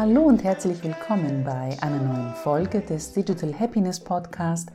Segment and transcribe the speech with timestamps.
[0.00, 4.70] Hallo und herzlich willkommen bei einer neuen Folge des Digital Happiness Podcast.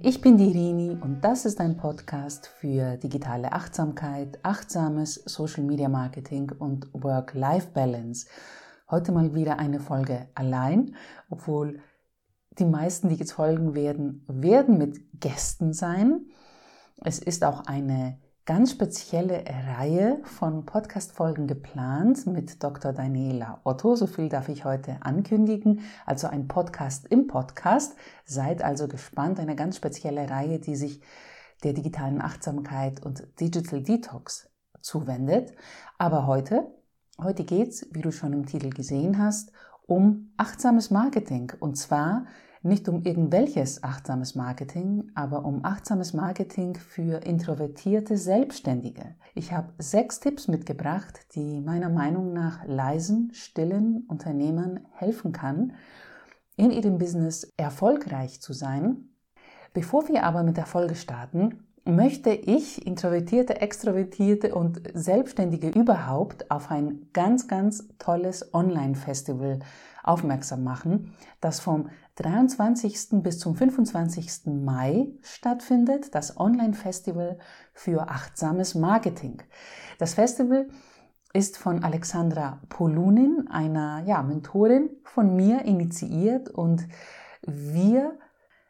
[0.00, 5.88] Ich bin die Rini und das ist ein Podcast für digitale Achtsamkeit, achtsames Social Media
[5.88, 8.26] Marketing und Work-Life-Balance.
[8.90, 10.96] Heute mal wieder eine Folge allein,
[11.30, 11.78] obwohl
[12.58, 16.26] die meisten, die jetzt folgen werden, werden mit Gästen sein.
[16.96, 22.92] Es ist auch eine ganz spezielle Reihe von Podcast-Folgen geplant mit Dr.
[22.92, 23.96] Daniela Otto.
[23.96, 25.80] So viel darf ich heute ankündigen.
[26.04, 27.96] Also ein Podcast im Podcast.
[28.26, 29.40] Seid also gespannt.
[29.40, 31.00] Eine ganz spezielle Reihe, die sich
[31.62, 34.50] der digitalen Achtsamkeit und Digital Detox
[34.82, 35.54] zuwendet.
[35.96, 36.66] Aber heute,
[37.18, 39.52] heute geht's, wie du schon im Titel gesehen hast,
[39.86, 41.50] um achtsames Marketing.
[41.60, 42.26] Und zwar
[42.64, 49.16] nicht um irgendwelches achtsames Marketing, aber um achtsames Marketing für introvertierte Selbstständige.
[49.34, 55.74] Ich habe sechs Tipps mitgebracht, die meiner Meinung nach leisen, stillen Unternehmern helfen kann,
[56.56, 59.10] in ihrem Business erfolgreich zu sein.
[59.74, 66.70] Bevor wir aber mit der Folge starten, möchte ich Introvertierte, Extrovertierte und Selbstständige überhaupt auf
[66.70, 69.58] ein ganz, ganz tolles Online-Festival
[70.02, 73.22] aufmerksam machen, das vom 23.
[73.22, 74.46] bis zum 25.
[74.46, 77.38] Mai stattfindet, das Online-Festival
[77.72, 79.42] für achtsames Marketing.
[79.98, 80.68] Das Festival
[81.32, 86.86] ist von Alexandra Polunin, einer ja, Mentorin von mir, initiiert und
[87.42, 88.16] wir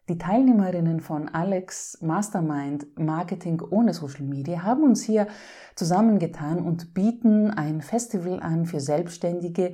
[0.09, 5.27] die Teilnehmerinnen von Alex Mastermind Marketing ohne Social Media haben uns hier
[5.77, 9.73] zusammengetan und bieten ein Festival an für Selbstständige,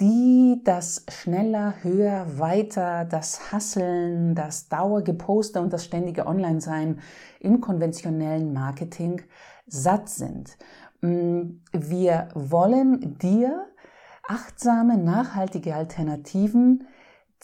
[0.00, 7.00] die das schneller, höher, weiter, das Hasseln, das Dauergeposter und das ständige Online-Sein
[7.40, 9.22] im konventionellen Marketing
[9.66, 10.58] satt sind.
[11.00, 13.66] Mm, wir wollen dir
[14.28, 16.86] achtsame, nachhaltige Alternativen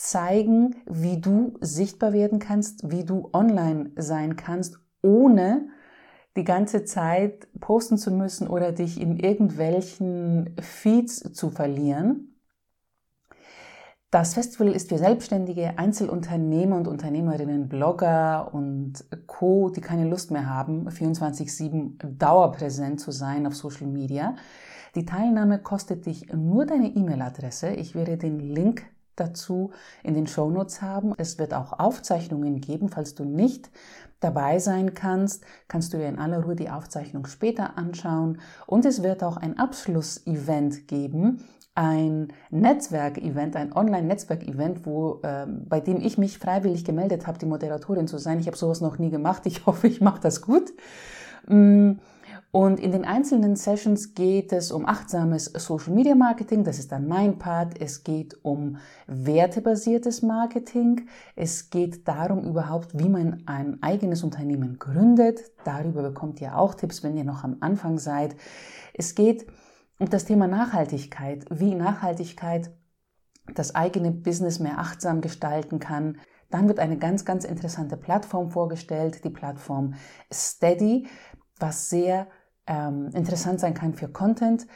[0.01, 5.69] zeigen, wie du sichtbar werden kannst, wie du online sein kannst, ohne
[6.37, 12.35] die ganze Zeit posten zu müssen oder dich in irgendwelchen Feeds zu verlieren.
[14.11, 20.49] Das Festival ist für Selbstständige, Einzelunternehmer und Unternehmerinnen, Blogger und Co., die keine Lust mehr
[20.49, 24.35] haben, 24-7 dauerpräsent zu sein auf Social Media.
[24.95, 27.69] Die Teilnahme kostet dich nur deine E-Mail-Adresse.
[27.75, 28.87] Ich werde den Link
[29.21, 29.71] dazu
[30.03, 31.15] in den Shownotes haben.
[31.19, 33.71] Es wird auch Aufzeichnungen geben, falls du nicht
[34.21, 38.41] dabei sein kannst, kannst du dir in aller Ruhe die Aufzeichnung später anschauen.
[38.67, 41.45] Und es wird auch ein Abschlussevent geben,
[41.75, 48.07] ein Netzwerkevent, ein Online-Netzwerkevent, wo äh, bei dem ich mich freiwillig gemeldet habe, die Moderatorin
[48.07, 48.41] zu sein.
[48.41, 49.47] Ich habe sowas noch nie gemacht.
[49.47, 50.73] Ich hoffe, ich mache das gut.
[51.47, 51.93] Mm,
[52.53, 57.07] und in den einzelnen Sessions geht es um achtsames Social Media Marketing, das ist dann
[57.07, 57.81] mein Part.
[57.81, 61.07] Es geht um wertebasiertes Marketing.
[61.37, 65.41] Es geht darum überhaupt, wie man ein eigenes Unternehmen gründet.
[65.65, 68.35] Darüber bekommt ihr auch Tipps, wenn ihr noch am Anfang seid.
[68.95, 69.47] Es geht
[70.01, 72.73] um das Thema Nachhaltigkeit, wie Nachhaltigkeit
[73.55, 76.19] das eigene Business mehr achtsam gestalten kann.
[76.51, 79.95] Dann wird eine ganz, ganz interessante Plattform vorgestellt, die Plattform
[80.33, 81.07] Steady,
[81.61, 82.27] was sehr
[82.67, 84.67] ähm, interessant sein kann für Content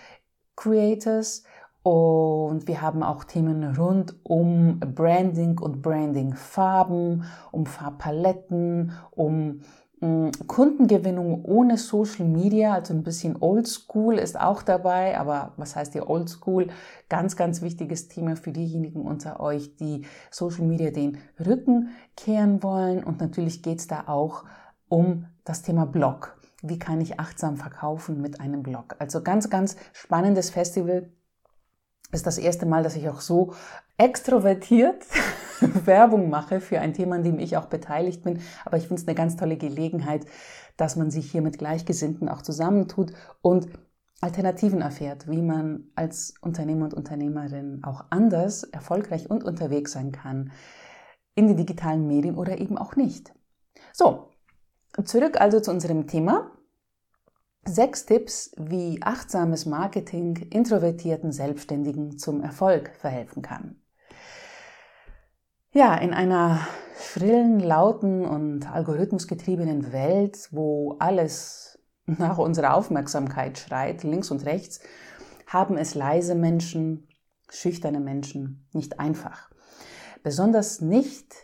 [0.56, 1.44] Creators.
[1.84, 9.60] Und wir haben auch Themen rund um Branding und Branding-Farben, um Farbpaletten, um
[10.00, 15.92] mm, Kundengewinnung ohne Social Media, also ein bisschen Oldschool ist auch dabei, aber was heißt
[15.92, 16.68] hier Oldschool?
[17.10, 23.04] Ganz, ganz wichtiges Thema für diejenigen unter euch, die Social Media den Rücken kehren wollen.
[23.04, 24.44] Und natürlich geht es da auch
[24.88, 26.33] um das Thema Blog
[26.64, 28.96] wie kann ich achtsam verkaufen mit einem Blog.
[28.98, 31.10] Also ganz, ganz spannendes Festival.
[32.10, 33.54] Ist das erste Mal, dass ich auch so
[33.98, 35.04] extrovertiert
[35.60, 38.40] Werbung mache für ein Thema, an dem ich auch beteiligt bin.
[38.64, 40.26] Aber ich finde es eine ganz tolle Gelegenheit,
[40.76, 43.12] dass man sich hier mit Gleichgesinnten auch zusammentut
[43.42, 43.68] und
[44.20, 50.50] Alternativen erfährt, wie man als Unternehmer und Unternehmerin auch anders erfolgreich und unterwegs sein kann
[51.34, 53.34] in den digitalen Medien oder eben auch nicht.
[53.92, 54.30] So,
[55.04, 56.50] zurück also zu unserem Thema.
[57.66, 63.76] Sechs Tipps, wie achtsames Marketing introvertierten Selbstständigen zum Erfolg verhelfen kann.
[65.72, 66.60] Ja, in einer
[67.00, 74.80] schrillen, lauten und algorithmusgetriebenen Welt, wo alles nach unserer Aufmerksamkeit schreit, links und rechts,
[75.46, 77.08] haben es leise Menschen,
[77.48, 79.50] schüchterne Menschen nicht einfach.
[80.22, 81.34] Besonders nicht,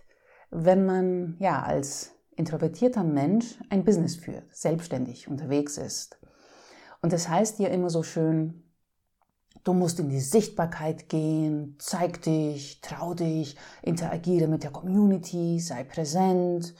[0.50, 6.18] wenn man ja als introvertierter Mensch ein Business führt, selbstständig unterwegs ist.
[7.02, 8.64] Und das heißt hier immer so schön,
[9.62, 15.84] Du musst in die Sichtbarkeit gehen, zeig dich, trau dich, interagiere mit der Community, sei
[15.84, 16.74] präsent.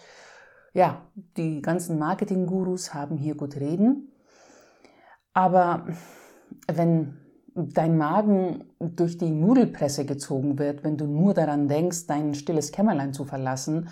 [0.73, 1.03] Ja,
[1.37, 4.13] die ganzen Marketing-Gurus haben hier gut reden.
[5.35, 5.87] Aber
[6.73, 7.19] wenn
[7.55, 13.13] dein Magen durch die Nudelpresse gezogen wird, wenn du nur daran denkst, dein stilles Kämmerlein
[13.13, 13.89] zu verlassen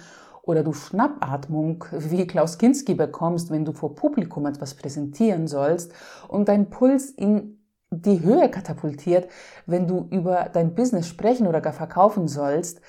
[0.48, 5.92] oder du Schnappatmung wie Klaus Kinski bekommst, wenn du vor Publikum etwas präsentieren sollst
[6.26, 7.58] und dein Puls in
[7.90, 9.30] die Höhe katapultiert,
[9.66, 12.80] wenn du über dein Business sprechen oder gar verkaufen sollst,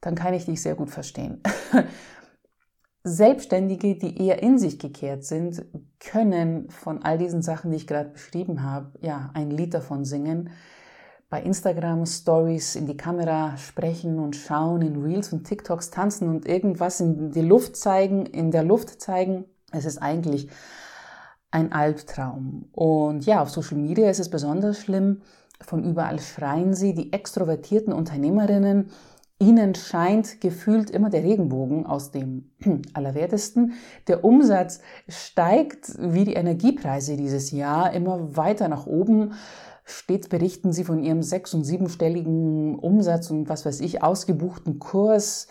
[0.00, 1.42] dann kann ich dich sehr gut verstehen.
[3.04, 5.62] Selbstständige, die eher in sich gekehrt sind,
[6.00, 10.48] können von all diesen Sachen, die ich gerade beschrieben habe, ja, ein Lied davon singen.
[11.30, 16.46] Bei Instagram Stories in die Kamera sprechen und schauen, in Reels und TikToks tanzen und
[16.46, 19.44] irgendwas in die Luft zeigen, in der Luft zeigen.
[19.72, 20.48] Es ist eigentlich
[21.50, 22.68] ein Albtraum.
[22.72, 25.22] Und ja, auf Social Media ist es besonders schlimm.
[25.60, 28.90] Von überall schreien sie, die extrovertierten Unternehmerinnen.
[29.40, 32.50] Ihnen scheint gefühlt immer der Regenbogen aus dem
[32.94, 33.74] Allerwertesten.
[34.08, 39.34] Der Umsatz steigt wie die Energiepreise dieses Jahr immer weiter nach oben.
[39.84, 45.48] Stets berichten sie von ihrem sechs- und siebenstelligen Umsatz und was weiß ich, ausgebuchten Kurs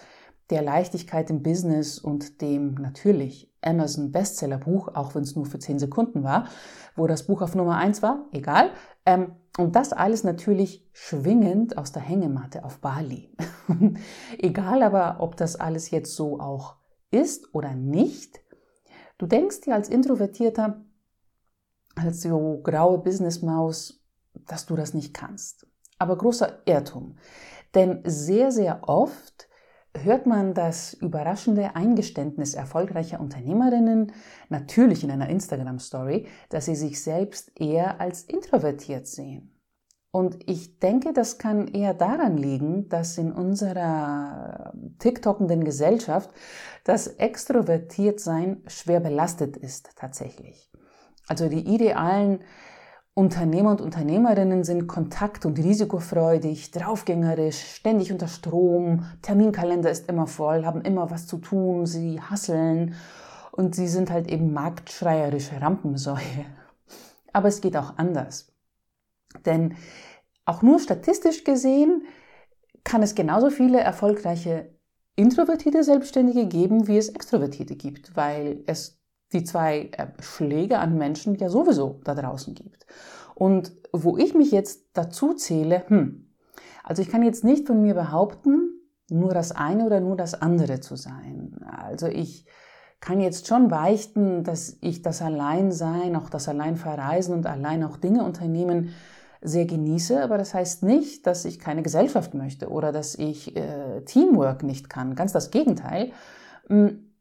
[0.49, 5.59] der Leichtigkeit im Business und dem natürlich Amazon Bestseller Buch, auch wenn es nur für
[5.59, 6.47] 10 Sekunden war,
[6.95, 8.71] wo das Buch auf Nummer 1 war, egal.
[9.05, 13.35] Ähm, und das alles natürlich schwingend aus der Hängematte auf Bali.
[14.37, 16.75] egal aber, ob das alles jetzt so auch
[17.11, 18.41] ist oder nicht.
[19.17, 20.83] Du denkst dir als Introvertierter,
[21.95, 24.02] als so graue Businessmaus,
[24.33, 25.67] dass du das nicht kannst.
[25.99, 27.17] Aber großer Irrtum.
[27.75, 29.47] Denn sehr, sehr oft
[29.95, 34.11] hört man das überraschende Eingeständnis erfolgreicher Unternehmerinnen
[34.49, 39.53] natürlich in einer Instagram-Story, dass sie sich selbst eher als introvertiert sehen.
[40.15, 46.29] Und ich denke, das kann eher daran liegen, dass in unserer TikTokenden Gesellschaft
[46.83, 50.71] das Extrovertiertsein schwer belastet ist tatsächlich.
[51.27, 52.43] Also die idealen
[53.15, 60.65] Unternehmer und Unternehmerinnen sind kontakt- und risikofreudig, draufgängerisch, ständig unter Strom, Terminkalender ist immer voll,
[60.65, 62.95] haben immer was zu tun, sie hasseln
[63.51, 66.45] und sie sind halt eben marktschreierische Rampensäue.
[67.33, 68.51] Aber es geht auch anders.
[69.45, 69.75] Denn
[70.45, 72.05] auch nur statistisch gesehen
[72.83, 74.73] kann es genauso viele erfolgreiche
[75.15, 79.02] introvertierte Selbstständige geben, wie es extrovertierte gibt, weil es
[79.33, 82.85] die zwei äh, Schläge an Menschen ja sowieso da draußen gibt.
[83.35, 86.29] Und wo ich mich jetzt dazu zähle, hm,
[86.83, 88.73] also ich kann jetzt nicht von mir behaupten,
[89.09, 91.55] nur das eine oder nur das andere zu sein.
[91.65, 92.45] Also ich
[92.99, 98.23] kann jetzt schon beichten, dass ich das Alleinsein, auch das Alleinverreisen und allein auch Dinge
[98.23, 98.93] unternehmen
[99.41, 104.01] sehr genieße, aber das heißt nicht, dass ich keine Gesellschaft möchte oder dass ich äh,
[104.05, 105.15] Teamwork nicht kann.
[105.15, 106.13] Ganz das Gegenteil.
[106.67, 107.11] Hm,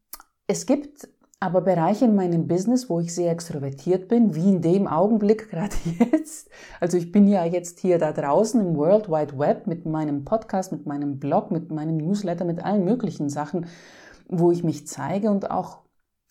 [0.46, 1.08] es gibt
[1.42, 5.74] aber Bereiche in meinem Business, wo ich sehr extrovertiert bin, wie in dem Augenblick gerade
[5.98, 6.48] jetzt.
[6.78, 10.70] Also ich bin ja jetzt hier da draußen im World Wide Web mit meinem Podcast,
[10.70, 13.66] mit meinem Blog, mit meinem Newsletter, mit allen möglichen Sachen,
[14.28, 15.78] wo ich mich zeige und auch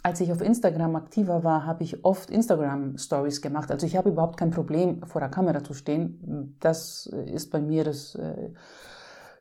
[0.02, 3.70] als ich auf Instagram aktiver war, habe ich oft Instagram Stories gemacht.
[3.70, 6.56] Also ich habe überhaupt kein Problem vor der Kamera zu stehen.
[6.62, 8.50] Das ist bei mir, das äh,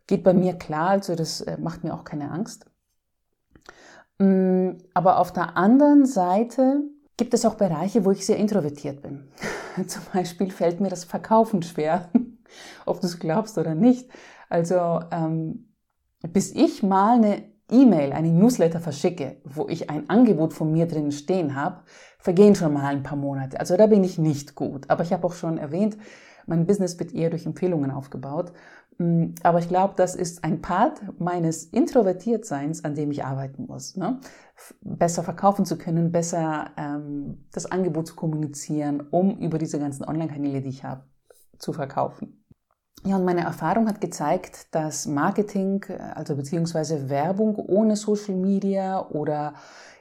[0.09, 2.70] geht bei mir klar, also das äh, macht mir auch keine Angst.
[4.21, 6.83] Mm, aber auf der anderen Seite
[7.17, 9.29] gibt es auch Bereiche, wo ich sehr introvertiert bin.
[9.87, 12.11] Zum Beispiel fällt mir das Verkaufen schwer,
[12.87, 14.11] ob du es glaubst oder nicht.
[14.51, 15.75] Also ähm,
[16.29, 21.13] bis ich mal eine E-Mail, eine Newsletter verschicke, wo ich ein Angebot von mir drin
[21.13, 21.83] stehen habe,
[22.19, 23.59] vergehen schon mal ein paar Monate.
[23.59, 24.91] Also da bin ich nicht gut.
[24.91, 25.97] Aber ich habe auch schon erwähnt,
[26.47, 28.53] mein Business wird eher durch Empfehlungen aufgebaut.
[29.01, 33.97] Mm, aber ich glaube, das ist ein Part meines Introvertiertseins, an dem ich arbeiten muss.
[33.97, 34.21] Ne?
[34.83, 40.61] Besser verkaufen zu können, besser ähm, das Angebot zu kommunizieren, um über diese ganzen Online-Kanäle,
[40.61, 41.05] die ich habe,
[41.59, 42.45] zu verkaufen.
[43.03, 45.83] Ja, und meine Erfahrung hat gezeigt, dass Marketing,
[46.15, 49.55] also beziehungsweise Werbung ohne Social Media oder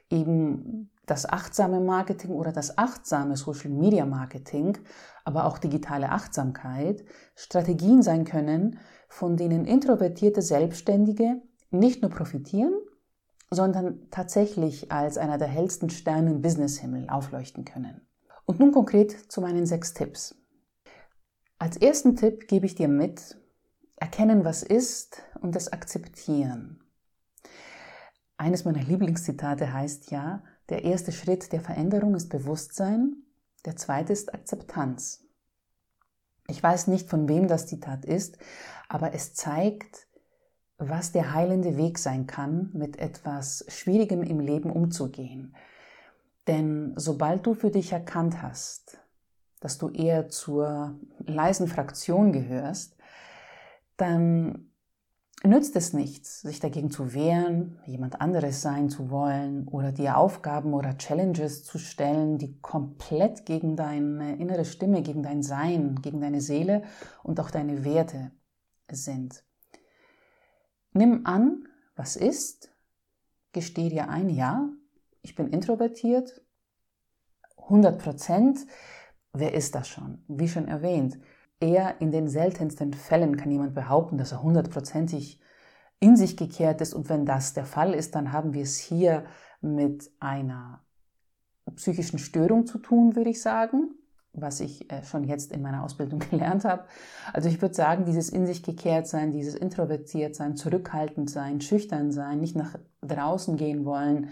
[0.09, 4.77] eben das achtsame Marketing oder das achtsame Social Media Marketing,
[5.23, 7.03] aber auch digitale Achtsamkeit
[7.35, 12.73] Strategien sein können, von denen introvertierte Selbstständige nicht nur profitieren,
[13.51, 18.07] sondern tatsächlich als einer der hellsten Sterne im Businesshimmel aufleuchten können.
[18.45, 20.35] Und nun konkret zu meinen sechs Tipps.
[21.57, 23.37] Als ersten Tipp gebe ich dir mit,
[23.95, 26.83] erkennen, was ist und es akzeptieren.
[28.37, 33.17] Eines meiner Lieblingszitate heißt ja, der erste Schritt der Veränderung ist Bewusstsein,
[33.65, 35.25] der zweite ist Akzeptanz.
[36.47, 38.37] Ich weiß nicht, von wem das Zitat ist,
[38.87, 40.07] aber es zeigt,
[40.77, 45.55] was der heilende Weg sein kann, mit etwas Schwierigem im Leben umzugehen.
[46.47, 48.99] Denn sobald du für dich erkannt hast,
[49.59, 52.95] dass du eher zur leisen Fraktion gehörst,
[53.97, 54.68] dann
[55.43, 60.73] nützt es nichts, sich dagegen zu wehren, jemand anderes sein zu wollen oder dir Aufgaben
[60.73, 66.41] oder Challenges zu stellen, die komplett gegen deine innere Stimme, gegen dein Sein, gegen deine
[66.41, 66.83] Seele
[67.23, 68.31] und auch deine Werte
[68.91, 69.43] sind.
[70.91, 72.71] Nimm an, was ist,
[73.53, 74.69] gesteh dir ein, ja,
[75.21, 76.41] ich bin introvertiert,
[77.57, 78.65] 100 Prozent.
[79.31, 80.23] Wer ist das schon?
[80.27, 81.19] Wie schon erwähnt,
[81.59, 85.39] eher in den seltensten Fällen kann jemand behaupten, dass er hundertprozentig
[85.99, 86.93] in sich gekehrt ist.
[86.93, 89.25] Und wenn das der Fall ist, dann haben wir es hier
[89.61, 90.83] mit einer
[91.75, 93.95] psychischen Störung zu tun, würde ich sagen
[94.33, 96.85] was ich äh, schon jetzt in meiner Ausbildung gelernt habe.
[97.33, 102.11] Also ich würde sagen, dieses in sich gekehrt sein, dieses introvertiert sein, zurückhaltend sein, schüchtern
[102.11, 104.29] sein, nicht nach draußen gehen wollen,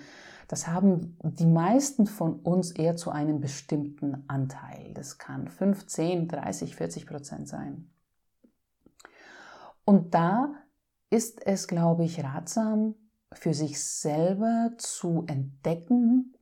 [0.47, 4.93] das haben die meisten von uns eher zu einem bestimmten Anteil.
[4.93, 7.89] Das kann 15, 30, 40 Prozent sein.
[9.83, 10.53] Und da
[11.09, 12.95] ist es, glaube ich, ratsam,
[13.33, 16.33] für sich selber zu entdecken,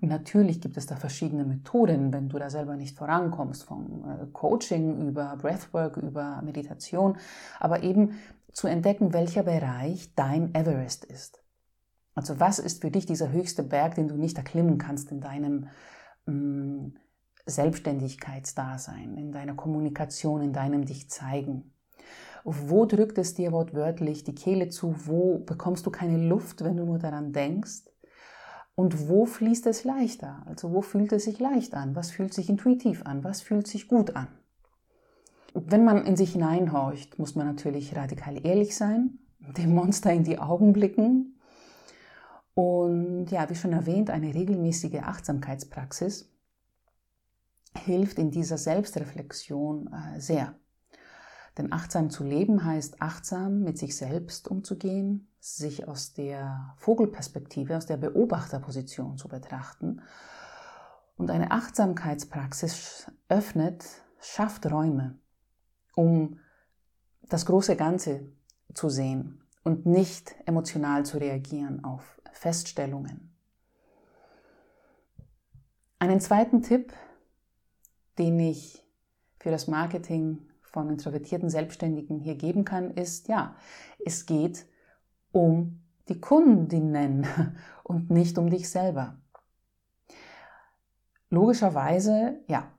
[0.00, 5.08] Natürlich gibt es da verschiedene Methoden, wenn du da selber nicht vorankommst, vom äh, Coaching
[5.08, 7.18] über Breathwork, über Meditation,
[7.58, 8.18] aber eben
[8.52, 11.42] zu entdecken, welcher Bereich dein Everest ist.
[12.18, 15.68] Also was ist für dich dieser höchste Berg, den du nicht erklimmen kannst in deinem
[16.26, 16.96] mm,
[17.46, 21.74] Selbstständigkeitsdasein, in deiner Kommunikation, in deinem Dich zeigen?
[22.42, 24.96] Wo drückt es dir wortwörtlich die Kehle zu?
[25.06, 27.84] Wo bekommst du keine Luft, wenn du nur daran denkst?
[28.74, 30.42] Und wo fließt es leichter?
[30.46, 31.94] Also wo fühlt es sich leicht an?
[31.94, 33.22] Was fühlt sich intuitiv an?
[33.22, 34.26] Was fühlt sich gut an?
[35.54, 39.20] Wenn man in sich hineinhorcht, muss man natürlich radikal ehrlich sein,
[39.56, 41.27] dem Monster in die Augen blicken.
[42.58, 46.28] Und ja, wie schon erwähnt, eine regelmäßige Achtsamkeitspraxis
[47.76, 50.56] hilft in dieser Selbstreflexion äh, sehr.
[51.56, 57.86] Denn achtsam zu leben heißt achtsam mit sich selbst umzugehen, sich aus der Vogelperspektive, aus
[57.86, 60.00] der Beobachterposition zu betrachten.
[61.16, 63.84] Und eine Achtsamkeitspraxis öffnet,
[64.18, 65.16] schafft Räume,
[65.94, 66.40] um
[67.28, 68.32] das große Ganze
[68.74, 73.34] zu sehen und nicht emotional zu reagieren auf Feststellungen.
[75.98, 76.92] Einen zweiten Tipp,
[78.16, 78.84] den ich
[79.40, 83.56] für das Marketing von introvertierten Selbstständigen hier geben kann, ist, ja,
[84.04, 84.66] es geht
[85.32, 87.26] um die Kundinnen
[87.82, 89.20] und nicht um dich selber.
[91.30, 92.70] Logischerweise, ja,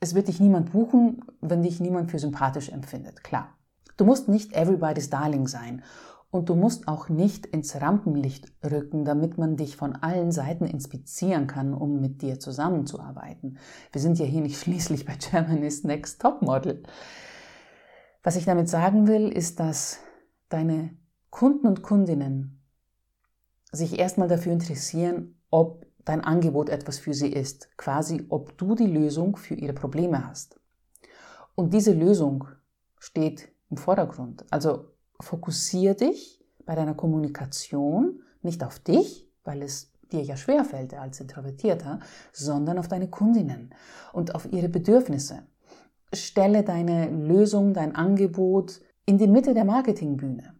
[0.00, 3.56] es wird dich niemand buchen, wenn dich niemand für sympathisch empfindet, klar.
[3.96, 5.84] Du musst nicht everybody's darling sein
[6.30, 11.46] und du musst auch nicht ins Rampenlicht rücken, damit man dich von allen Seiten inspizieren
[11.46, 13.58] kann, um mit dir zusammenzuarbeiten.
[13.92, 16.82] Wir sind ja hier nicht schließlich bei Germany's Next Top Model.
[18.22, 19.98] Was ich damit sagen will, ist, dass
[20.48, 20.90] deine
[21.30, 22.62] Kunden und Kundinnen
[23.72, 28.86] sich erstmal dafür interessieren, ob dein Angebot etwas für sie ist, quasi ob du die
[28.86, 30.60] Lösung für ihre Probleme hast.
[31.54, 32.46] Und diese Lösung
[32.98, 34.44] steht im Vordergrund.
[34.50, 34.90] Also
[35.22, 42.00] fokussiere dich bei deiner Kommunikation nicht auf dich, weil es dir ja schwerfällt als Introvertierter,
[42.32, 43.74] sondern auf deine Kundinnen
[44.12, 45.42] und auf ihre Bedürfnisse.
[46.12, 50.54] Stelle deine Lösung, dein Angebot in die Mitte der Marketingbühne.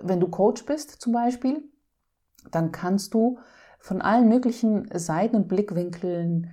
[0.00, 1.62] Wenn du Coach bist zum Beispiel,
[2.50, 3.38] dann kannst du
[3.78, 6.50] von allen möglichen Seiten und Blickwinkeln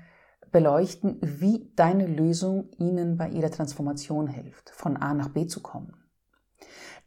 [0.51, 5.98] beleuchten, wie deine Lösung ihnen bei ihrer Transformation hilft, von A nach B zu kommen.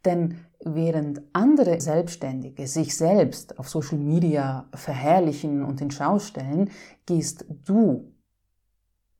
[0.05, 6.71] Denn während andere Selbstständige sich selbst auf Social Media verherrlichen und in Schau stellen,
[7.05, 8.13] gehst du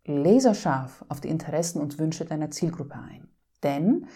[0.06, 3.30] laserscharf auf die Interessen und Wünsche deiner Zielgruppe ein.
[3.64, 4.08] Denn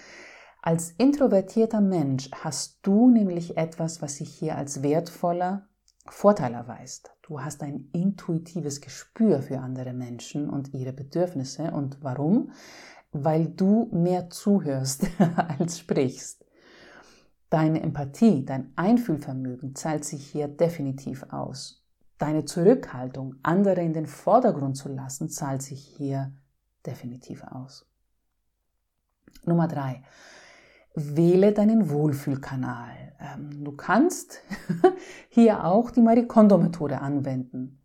[0.62, 5.70] als introvertierter Mensch hast du nämlich etwas, was sich hier als wertvoller
[6.10, 7.12] Vorteil erweist.
[7.22, 11.72] Du hast ein intuitives Gespür für andere Menschen und ihre Bedürfnisse.
[11.72, 12.52] Und warum?
[13.12, 15.08] Weil du mehr zuhörst
[15.60, 16.46] als sprichst.
[17.50, 21.86] Deine Empathie, dein Einfühlvermögen zahlt sich hier definitiv aus.
[22.18, 26.34] Deine Zurückhaltung, andere in den Vordergrund zu lassen, zahlt sich hier
[26.86, 27.86] definitiv aus.
[29.46, 30.04] Nummer drei.
[30.96, 33.16] Wähle deinen Wohlfühlkanal.
[33.20, 34.42] Ähm, du kannst
[35.30, 37.82] hier auch die Marie Kondo Methode anwenden.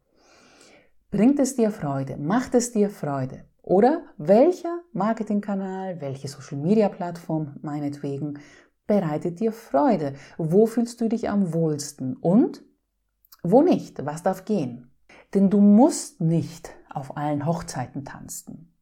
[1.10, 2.16] Bringt es dir Freude?
[2.16, 3.44] Macht es dir Freude?
[3.62, 8.40] Oder welcher Marketingkanal, welche Social-Media-Plattform meinetwegen
[8.88, 10.14] bereitet dir Freude?
[10.36, 12.16] Wo fühlst du dich am wohlsten?
[12.16, 12.64] Und
[13.44, 14.04] wo nicht?
[14.04, 14.90] Was darf gehen?
[15.32, 18.74] Denn du musst nicht auf allen Hochzeiten tanzen.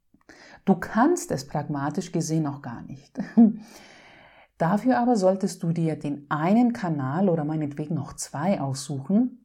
[0.64, 3.18] Du kannst es pragmatisch gesehen auch gar nicht.
[4.58, 9.39] Dafür aber solltest du dir den einen Kanal oder meinetwegen noch zwei aussuchen,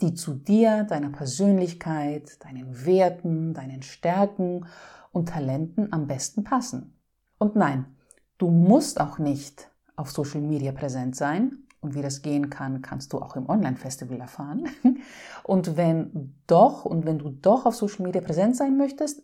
[0.00, 4.66] die zu dir, deiner Persönlichkeit, deinen Werten, deinen Stärken
[5.12, 6.98] und Talenten am besten passen.
[7.38, 7.86] Und nein,
[8.38, 11.64] du musst auch nicht auf Social Media präsent sein.
[11.80, 14.68] Und wie das gehen kann, kannst du auch im Online-Festival erfahren.
[15.44, 19.22] Und wenn doch, und wenn du doch auf Social Media präsent sein möchtest,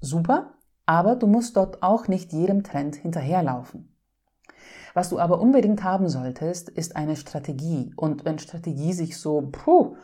[0.00, 0.54] super,
[0.86, 3.94] aber du musst dort auch nicht jedem Trend hinterherlaufen.
[4.94, 7.92] Was du aber unbedingt haben solltest, ist eine Strategie.
[7.96, 9.96] Und wenn Strategie sich so puh,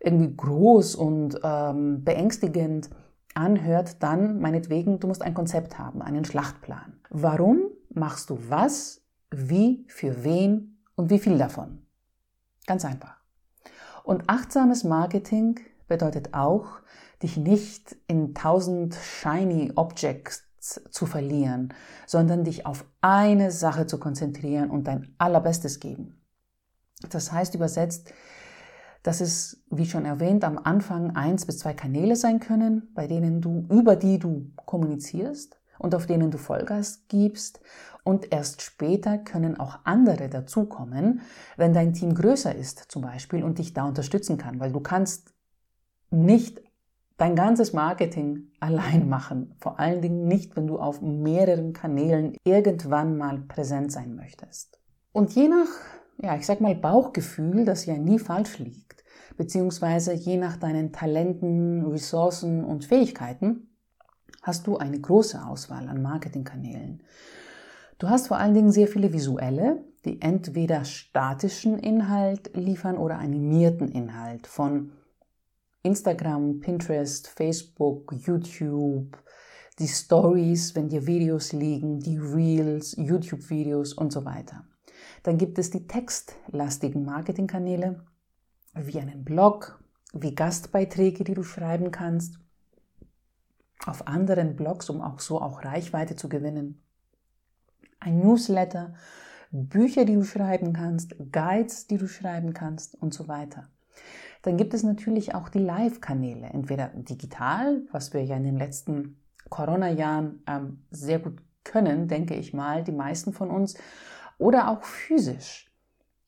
[0.00, 2.90] irgendwie groß und ähm, beängstigend
[3.34, 7.00] anhört, dann meinetwegen, du musst ein Konzept haben, einen Schlachtplan.
[7.10, 11.82] Warum machst du was, wie, für wen und wie viel davon?
[12.66, 13.16] Ganz einfach.
[14.04, 16.80] Und achtsames Marketing bedeutet auch,
[17.22, 21.74] dich nicht in tausend shiny Objects zu verlieren,
[22.06, 26.22] sondern dich auf eine Sache zu konzentrieren und dein allerbestes geben.
[27.10, 28.12] Das heißt übersetzt,
[29.02, 33.40] dass es, wie schon erwähnt, am Anfang eins bis zwei Kanäle sein können, bei denen
[33.40, 37.60] du, über die du kommunizierst und auf denen du Vollgas gibst.
[38.04, 41.22] Und erst später können auch andere dazukommen,
[41.56, 45.34] wenn dein Team größer ist zum Beispiel und dich da unterstützen kann, weil du kannst
[46.10, 46.62] nicht
[47.16, 49.54] dein ganzes Marketing allein machen.
[49.58, 54.78] Vor allen Dingen nicht, wenn du auf mehreren Kanälen irgendwann mal präsent sein möchtest.
[55.12, 55.68] Und je nach,
[56.18, 59.04] ja, ich sag mal Bauchgefühl, das ja nie falsch liegt,
[59.36, 63.68] beziehungsweise je nach deinen Talenten, Ressourcen und Fähigkeiten,
[64.42, 67.02] hast du eine große Auswahl an Marketingkanälen.
[67.98, 73.88] Du hast vor allen Dingen sehr viele visuelle, die entweder statischen Inhalt liefern oder animierten
[73.88, 74.90] Inhalt von
[75.82, 79.18] Instagram, Pinterest, Facebook, YouTube,
[79.78, 84.64] die Stories, wenn dir Videos liegen, die Reels, YouTube-Videos und so weiter.
[85.22, 88.04] Dann gibt es die textlastigen Marketingkanäle,
[88.74, 92.38] wie einen Blog, wie Gastbeiträge, die du schreiben kannst,
[93.84, 96.82] auf anderen Blogs, um auch so auch Reichweite zu gewinnen.
[97.98, 98.94] Ein Newsletter,
[99.50, 103.68] Bücher, die du schreiben kannst, Guides, die du schreiben kannst und so weiter.
[104.42, 109.16] Dann gibt es natürlich auch die Live-Kanäle, entweder digital, was wir ja in den letzten
[109.48, 113.76] Corona-Jahren ähm, sehr gut können, denke ich mal, die meisten von uns,
[114.38, 115.70] oder auch physisch.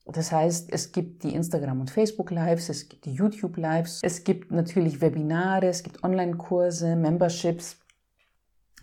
[0.05, 5.01] Das heißt, es gibt die Instagram- und Facebook-Lives, es gibt die YouTube-Lives, es gibt natürlich
[5.01, 7.79] Webinare, es gibt Online-Kurse, Memberships,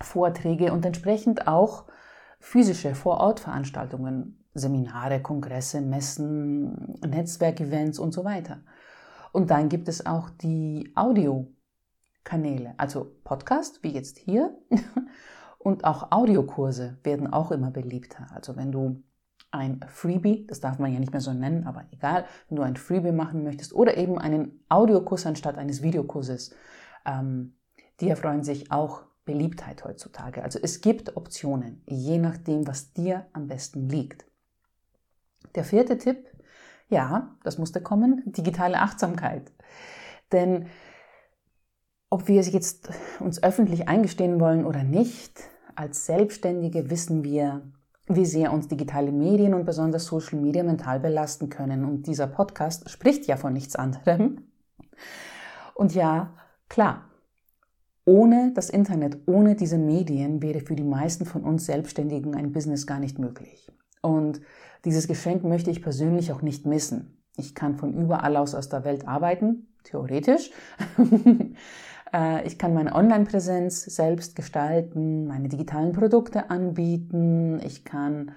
[0.00, 1.84] Vorträge und entsprechend auch
[2.40, 8.60] physische Vor-Ort-Veranstaltungen, Seminare, Kongresse, Messen, Netzwerkevents und so weiter.
[9.32, 14.56] Und dann gibt es auch die Audiokanäle, also Podcast, wie jetzt hier.
[15.58, 18.26] Und auch Audiokurse werden auch immer beliebter.
[18.34, 19.02] Also wenn du
[19.52, 22.76] ein Freebie, das darf man ja nicht mehr so nennen, aber egal, wenn du ein
[22.76, 26.54] Freebie machen möchtest oder eben einen Audiokurs anstatt eines Videokurses,
[27.06, 27.56] ähm,
[28.00, 30.42] die erfreuen sich auch Beliebtheit heutzutage.
[30.42, 34.24] Also es gibt Optionen, je nachdem, was dir am besten liegt.
[35.54, 36.26] Der vierte Tipp
[36.92, 38.22] ja, das musste kommen.
[38.26, 39.50] Digitale Achtsamkeit.
[40.30, 40.66] Denn
[42.10, 45.40] ob wir es jetzt uns öffentlich eingestehen wollen oder nicht,
[45.74, 47.62] als Selbstständige wissen wir,
[48.06, 51.84] wie sehr uns digitale Medien und besonders Social Media mental belasten können.
[51.84, 54.46] Und dieser Podcast spricht ja von nichts anderem.
[55.74, 56.34] Und ja,
[56.68, 57.06] klar,
[58.04, 62.86] ohne das Internet, ohne diese Medien wäre für die meisten von uns Selbstständigen ein Business
[62.86, 63.70] gar nicht möglich.
[64.02, 64.42] Und
[64.84, 67.16] dieses Geschenk möchte ich persönlich auch nicht missen.
[67.36, 70.50] Ich kann von überall aus aus der Welt arbeiten, theoretisch.
[72.14, 77.58] Äh, ich kann meine Online-Präsenz selbst gestalten, meine digitalen Produkte anbieten.
[77.64, 78.32] Ich kann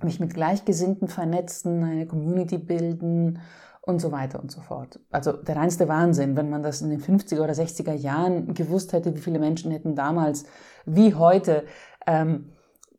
[0.00, 3.40] mich mit Gleichgesinnten vernetzen, eine Community bilden
[3.82, 5.00] und so weiter und so fort.
[5.10, 9.14] Also der reinste Wahnsinn, wenn man das in den 50er oder 60er Jahren gewusst hätte,
[9.16, 10.44] wie viele Menschen hätten damals
[10.84, 11.64] wie heute
[12.06, 12.52] ähm,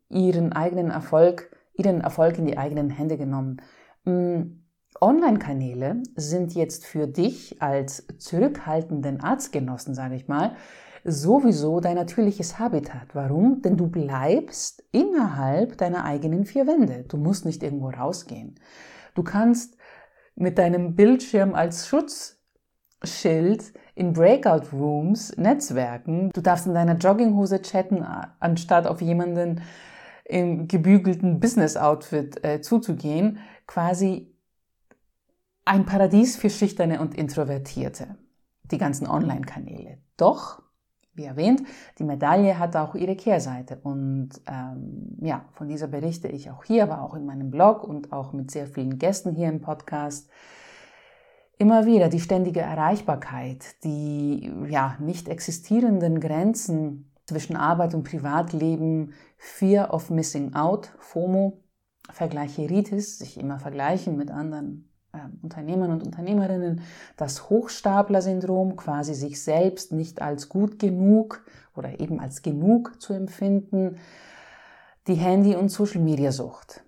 [0.10, 3.62] ihren eigenen Erfolg ihren Erfolg in die eigenen Hände genommen.
[4.06, 4.60] Mm,
[5.02, 10.56] Online-Kanäle sind jetzt für dich als zurückhaltenden Arztgenossen, sage ich mal,
[11.04, 13.13] sowieso dein natürliches Habitat.
[13.13, 13.62] Warum?
[13.62, 17.06] Denn du bleibst innerhalb deiner eigenen vier Wände.
[17.08, 18.56] Du musst nicht irgendwo rausgehen.
[19.15, 19.78] Du kannst
[20.36, 22.39] mit deinem Bildschirm als Schutz
[23.04, 26.32] Schild in Breakout Rooms netzwerken.
[26.34, 28.04] Du darfst in deiner Jogginghose chatten,
[28.39, 29.62] anstatt auf jemanden
[30.30, 33.39] im gebügelten Business-Outfit äh, zuzugehen.
[33.65, 34.32] Quasi
[35.65, 38.15] ein Paradies für Schüchterne und Introvertierte.
[38.72, 39.98] Die ganzen Online-Kanäle.
[40.18, 40.62] Doch,
[41.15, 41.63] wie erwähnt,
[41.98, 43.80] die Medaille hat auch ihre Kehrseite.
[43.82, 48.13] Und ähm, ja, von dieser berichte ich auch hier, aber auch in meinem Blog und
[48.13, 50.30] auch mit sehr vielen Gästen hier im Podcast.
[51.58, 59.94] Immer wieder die ständige Erreichbarkeit, die ja nicht existierenden Grenzen zwischen Arbeit und Privatleben, Fear
[59.94, 61.60] of Missing Out, FOMO,
[62.12, 66.82] Vergleicheritis, sich immer vergleichen mit anderen äh, Unternehmern und Unternehmerinnen,
[67.18, 73.98] das Hochstapler-Syndrom, quasi sich selbst nicht als gut genug oder eben als genug zu empfinden,
[75.08, 76.84] die Handy- und Social-Media-Sucht.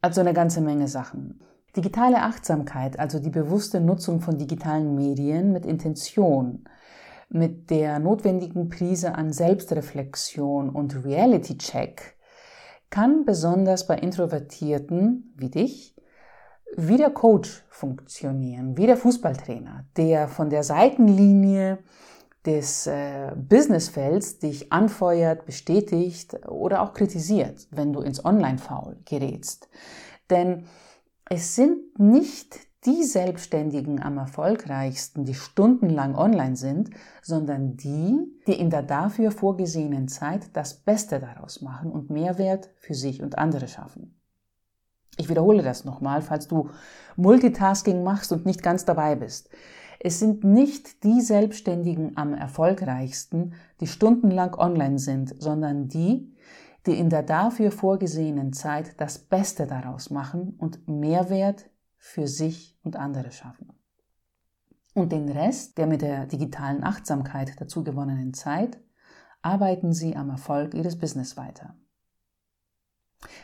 [0.00, 1.40] Also eine ganze Menge Sachen.
[1.76, 6.64] Digitale Achtsamkeit, also die bewusste Nutzung von digitalen Medien mit Intention,
[7.34, 12.16] mit der notwendigen Prise an Selbstreflexion und Reality-Check,
[12.90, 15.94] kann besonders bei Introvertierten wie dich
[16.76, 21.78] wie der Coach funktionieren, wie der Fußballtrainer, der von der Seitenlinie
[22.44, 29.68] des äh, Businessfelds dich anfeuert, bestätigt oder auch kritisiert, wenn du ins Online-Foul gerätst.
[30.30, 30.66] Denn
[31.30, 36.90] es sind nicht die Selbstständigen am erfolgreichsten, die stundenlang online sind,
[37.22, 42.94] sondern die, die in der dafür vorgesehenen Zeit das Beste daraus machen und Mehrwert für
[42.94, 44.20] sich und andere schaffen.
[45.16, 46.70] Ich wiederhole das nochmal, falls du
[47.16, 49.48] Multitasking machst und nicht ganz dabei bist.
[50.00, 56.34] Es sind nicht die Selbstständigen am erfolgreichsten, die stundenlang online sind, sondern die,
[56.86, 61.70] die in der dafür vorgesehenen Zeit das Beste daraus machen und Mehrwert
[62.04, 63.72] für sich und andere schaffen.
[64.92, 68.78] Und den Rest, der mit der digitalen Achtsamkeit dazu gewonnenen Zeit,
[69.40, 71.74] arbeiten sie am Erfolg ihres Business weiter.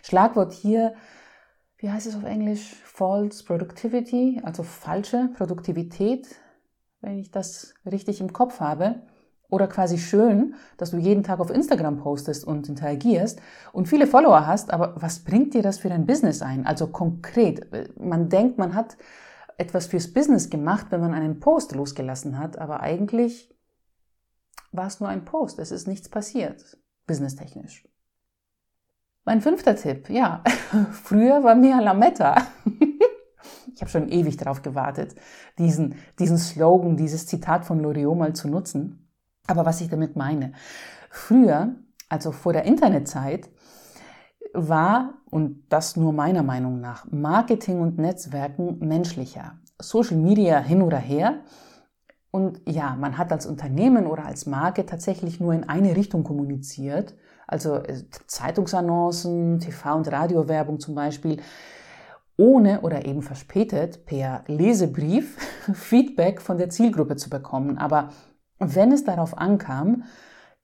[0.03, 0.94] Schlagwort hier,
[1.79, 2.75] wie heißt es auf Englisch?
[2.85, 6.29] False Productivity, also falsche Produktivität,
[7.01, 9.03] wenn ich das richtig im Kopf habe.
[9.51, 13.41] Oder quasi schön, dass du jeden Tag auf Instagram postest und interagierst
[13.73, 16.67] und viele Follower hast, aber was bringt dir das für dein Business ein?
[16.67, 17.67] Also konkret,
[17.99, 18.97] man denkt, man hat
[19.59, 23.55] etwas fürs Business gemacht, wenn man einen Post losgelassen hat, aber eigentlich
[24.73, 27.87] war es nur ein Post, es ist nichts passiert, businesstechnisch.
[29.25, 30.43] Mein fünfter Tipp, ja,
[30.93, 32.47] früher war mehr Lametta.
[33.75, 35.15] ich habe schon ewig darauf gewartet,
[35.59, 39.10] diesen, diesen Slogan, dieses Zitat von Loriot mal zu nutzen.
[39.51, 40.53] Aber was ich damit meine,
[41.11, 41.75] früher,
[42.09, 43.51] also vor der Internetzeit,
[44.53, 49.59] war, und das nur meiner Meinung nach, Marketing und Netzwerken menschlicher.
[49.81, 51.41] Social Media hin oder her.
[52.31, 57.15] Und ja, man hat als Unternehmen oder als Marke tatsächlich nur in eine Richtung kommuniziert.
[57.47, 61.41] Also äh, Zeitungsannoncen, TV- und Radiowerbung zum Beispiel
[62.37, 65.37] ohne oder eben verspätet per Lesebrief
[65.75, 67.79] Feedback von der Zielgruppe zu bekommen.
[67.79, 68.11] Aber
[68.61, 70.05] wenn es darauf ankam,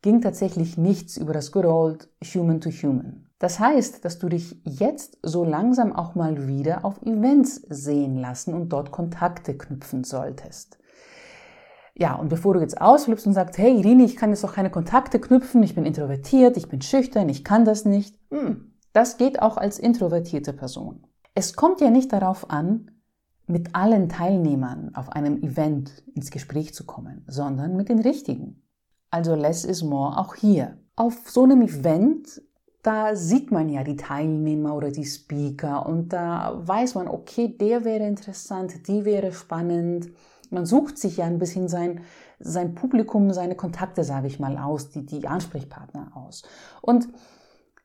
[0.03, 3.27] ging tatsächlich nichts über das Good Old Human to Human.
[3.39, 8.55] Das heißt, dass du dich jetzt so langsam auch mal wieder auf Events sehen lassen
[8.55, 10.79] und dort Kontakte knüpfen solltest.
[11.95, 14.71] Ja, und bevor du jetzt ausflippst und sagst, hey Irini, ich kann jetzt doch keine
[14.71, 18.19] Kontakte knüpfen, ich bin introvertiert, ich bin schüchtern, ich kann das nicht.
[18.31, 21.07] Hm, das geht auch als introvertierte Person.
[21.35, 22.91] Es kommt ja nicht darauf an,
[23.47, 28.63] mit allen Teilnehmern auf einem Event ins Gespräch zu kommen, sondern mit den richtigen.
[29.11, 30.79] Also less is more auch hier.
[30.97, 32.43] Auf so einem Event,
[32.83, 37.85] da sieht man ja die Teilnehmer oder die Speaker und da weiß man, okay, der
[37.85, 40.11] wäre interessant, die wäre spannend.
[40.51, 42.03] Man sucht sich ja ein bisschen sein,
[42.39, 46.43] sein Publikum, seine Kontakte, sage ich mal, aus, die, die Ansprechpartner aus.
[46.83, 47.09] Und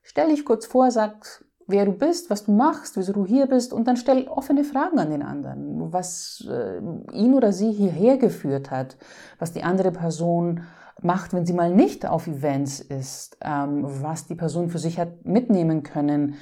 [0.02, 3.74] stell dich kurz vor, sag, wer du bist, was du machst, wieso du hier bist
[3.74, 6.78] und dann stell offene Fragen an den anderen, was äh,
[7.14, 8.98] ihn oder sie hierher geführt hat,
[9.40, 10.62] was die andere Person
[11.02, 15.26] macht, wenn sie mal nicht auf Events ist, ähm, was die Person für sich hat
[15.26, 16.36] mitnehmen können,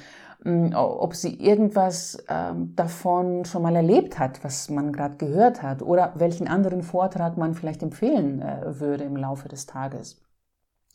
[0.44, 5.82] ähm, ob sie irgendwas ähm, davon schon mal erlebt hat, was man gerade gehört hat
[5.82, 10.20] oder welchen anderen Vortrag man vielleicht empfehlen äh, würde im Laufe des Tages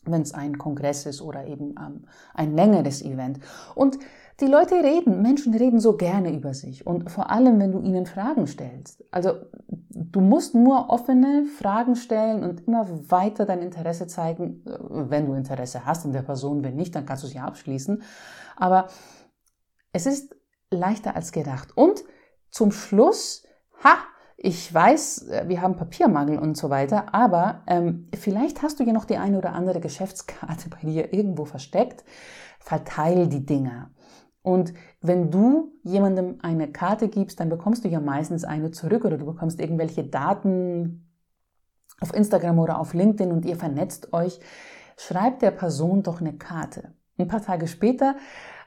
[0.05, 3.39] wenn es ein Kongress ist oder eben ähm, ein längeres Event.
[3.73, 3.97] Und
[4.41, 8.05] die Leute reden, Menschen reden so gerne über sich und vor allem, wenn du ihnen
[8.05, 9.03] Fragen stellst.
[9.09, 9.33] Also
[9.89, 15.85] du musst nur offene Fragen stellen und immer weiter dein Interesse zeigen, wenn du Interesse
[15.85, 16.63] hast in der Person.
[16.63, 18.03] Wenn nicht, dann kannst du sie abschließen.
[18.57, 18.87] Aber
[19.93, 20.35] es ist
[20.69, 21.69] leichter als gedacht.
[21.77, 22.03] Und
[22.49, 23.43] zum Schluss,
[23.83, 23.95] ha,
[24.37, 28.91] Ich weiß, äh, wir haben Papiermangel und so weiter, aber ähm, vielleicht hast du ja
[28.91, 32.03] noch die eine oder andere Geschäftskarte bei dir irgendwo versteckt.
[32.59, 33.91] Verteil die Dinger.
[34.45, 39.17] Und wenn du jemandem eine Karte gibst, dann bekommst du ja meistens eine zurück oder
[39.17, 41.10] du bekommst irgendwelche Daten
[41.99, 44.39] auf Instagram oder auf LinkedIn und ihr vernetzt euch.
[44.97, 46.93] Schreibt der Person doch eine Karte.
[47.17, 48.17] Ein paar Tage später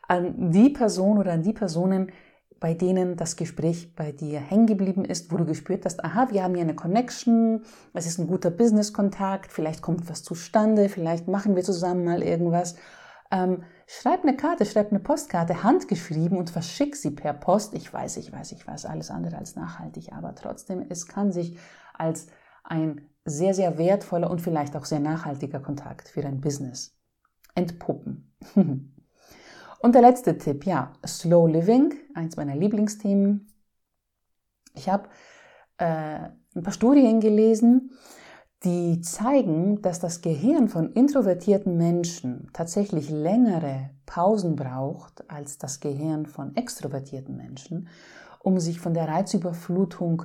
[0.09, 2.11] an die Person oder an die Personen,
[2.59, 6.43] bei denen das Gespräch bei dir hängen geblieben ist, wo du gespürt hast, aha, wir
[6.43, 7.63] haben hier eine Connection,
[7.95, 12.75] es ist ein guter Business-Kontakt, vielleicht kommt was zustande, vielleicht machen wir zusammen mal irgendwas.
[13.31, 17.75] Ähm, schreib eine Karte, schreib eine Postkarte, handgeschrieben und verschick sie per Post.
[17.75, 21.59] Ich weiß, ich weiß, ich weiß, alles andere als nachhaltig, aber trotzdem, es kann sich
[21.95, 22.29] als
[22.65, 26.97] ein sehr, sehr wertvoller und vielleicht auch sehr nachhaltiger Kontakt für dein Business
[27.55, 28.33] entpuppen.
[29.81, 33.47] Und der letzte Tipp, ja, Slow Living, eins meiner Lieblingsthemen.
[34.75, 35.09] Ich habe
[35.79, 37.93] äh, ein paar Studien gelesen,
[38.65, 46.27] die zeigen, dass das Gehirn von introvertierten Menschen tatsächlich längere Pausen braucht als das Gehirn
[46.27, 47.89] von extrovertierten Menschen,
[48.41, 50.25] um sich von der Reizüberflutung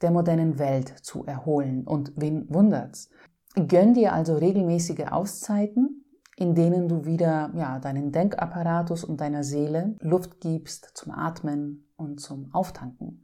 [0.00, 1.84] der modernen Welt zu erholen.
[1.84, 3.10] Und wen wundert's?
[3.54, 6.04] Gönn dir also regelmäßige Auszeiten,
[6.36, 12.20] in denen du wieder ja, deinen Denkapparatus und deiner Seele Luft gibst zum Atmen und
[12.20, 13.22] zum Auftanken.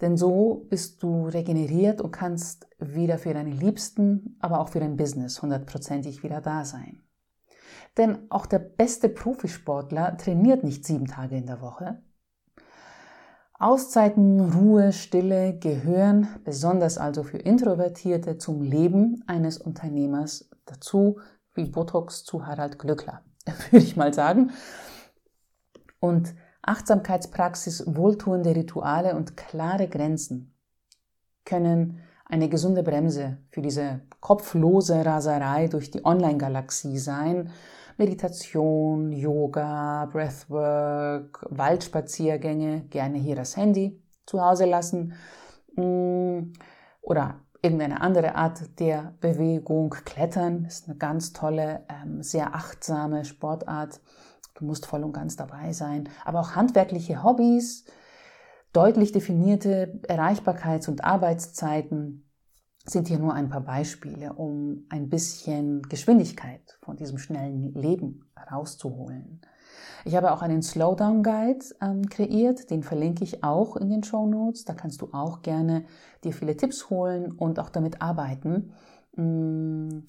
[0.00, 4.96] Denn so bist du regeneriert und kannst wieder für deine Liebsten, aber auch für dein
[4.96, 7.02] Business hundertprozentig wieder da sein.
[7.96, 12.00] Denn auch der beste Profisportler trainiert nicht sieben Tage in der Woche.
[13.60, 21.18] Auszeiten, Ruhe, Stille gehören besonders also für Introvertierte zum Leben eines Unternehmers dazu,
[21.54, 23.22] wie Botox zu Harald Glückler,
[23.70, 24.52] würde ich mal sagen.
[25.98, 26.34] Und
[26.68, 30.54] Achtsamkeitspraxis, wohltuende Rituale und klare Grenzen
[31.44, 37.50] können eine gesunde Bremse für diese kopflose Raserei durch die Online-Galaxie sein.
[37.96, 45.14] Meditation, Yoga, Breathwork, Waldspaziergänge, gerne hier das Handy zu Hause lassen
[45.74, 46.52] mm,
[47.00, 49.90] oder irgendeine andere Art der Bewegung.
[50.04, 54.00] Klettern ist eine ganz tolle, ähm, sehr achtsame Sportart.
[54.58, 56.08] Du musst voll und ganz dabei sein.
[56.24, 57.84] Aber auch handwerkliche Hobbys,
[58.72, 62.28] deutlich definierte Erreichbarkeits- und Arbeitszeiten
[62.84, 69.42] sind hier nur ein paar Beispiele, um ein bisschen Geschwindigkeit von diesem schnellen Leben rauszuholen.
[70.04, 74.26] Ich habe auch einen Slowdown Guide ähm, kreiert, den verlinke ich auch in den Show
[74.26, 74.64] Notes.
[74.64, 75.84] Da kannst du auch gerne
[76.24, 78.72] dir viele Tipps holen und auch damit arbeiten.
[79.14, 80.00] Mm,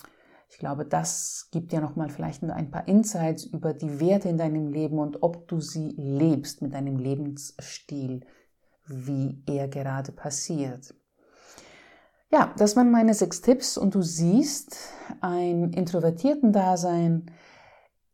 [0.50, 4.70] ich glaube, das gibt dir nochmal vielleicht ein paar Insights über die Werte in deinem
[4.70, 8.26] Leben und ob du sie lebst mit deinem Lebensstil,
[8.88, 10.96] wie er gerade passiert.
[12.32, 14.78] Ja, das waren meine sechs Tipps und du siehst,
[15.22, 17.32] ein introvertierten Dasein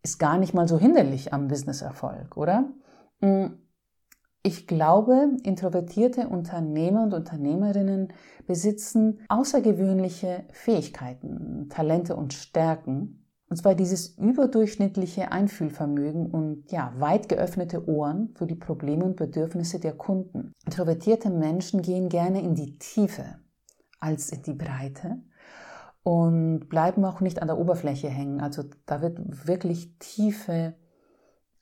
[0.04, 2.70] ist gar nicht mal so hinderlich am Businesserfolg, oder?
[4.46, 8.14] Ich glaube, introvertierte Unternehmer und Unternehmerinnen
[8.46, 13.26] besitzen außergewöhnliche Fähigkeiten, Talente und Stärken.
[13.50, 19.80] Und zwar dieses überdurchschnittliche Einfühlvermögen und ja, weit geöffnete Ohren für die Probleme und Bedürfnisse
[19.80, 20.52] der Kunden.
[20.64, 23.40] Introvertierte Menschen gehen gerne in die Tiefe
[24.00, 25.24] als in die Breite
[26.04, 28.42] und bleiben auch nicht an der Oberfläche hängen.
[28.42, 30.76] Also da wird wirklich tiefe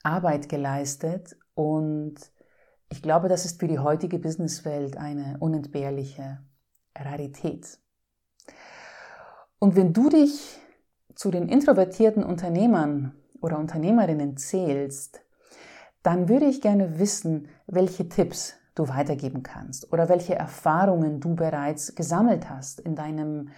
[0.02, 2.33] Arbeit geleistet und
[2.90, 6.40] ich glaube, das ist für die heutige Businesswelt eine unentbehrliche
[6.96, 7.78] Rarität.
[9.58, 10.58] Und wenn du dich
[11.14, 15.22] zu den introvertierten Unternehmern oder Unternehmerinnen zählst,
[16.02, 21.94] dann würde ich gerne wissen, welche Tipps du weitergeben kannst oder welche Erfahrungen du bereits
[21.94, 23.50] gesammelt hast in deinem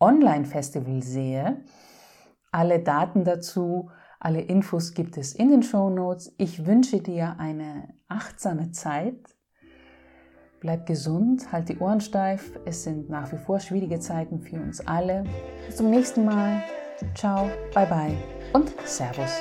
[0.00, 1.62] Online-Festival sehe.
[2.50, 6.34] Alle Daten dazu, alle Infos gibt es in den Show Notes.
[6.38, 9.36] Ich wünsche dir eine achtsame Zeit.
[10.62, 12.52] Bleib gesund, halt die Ohren steif.
[12.64, 15.24] Es sind nach wie vor schwierige Zeiten für uns alle.
[15.66, 16.62] Bis zum nächsten Mal.
[17.16, 18.16] Ciao, bye bye
[18.52, 19.40] und Servus.